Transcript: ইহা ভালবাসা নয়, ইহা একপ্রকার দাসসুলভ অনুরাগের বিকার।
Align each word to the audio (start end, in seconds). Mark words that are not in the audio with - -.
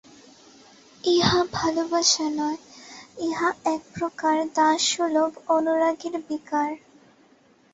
ইহা 1.03 1.39
ভালবাসা 1.53 2.25
নয়, 2.31 2.59
ইহা 3.19 3.49
একপ্রকার 3.73 4.35
দাসসুলভ 4.55 5.31
অনুরাগের 5.55 6.15
বিকার। 6.27 6.69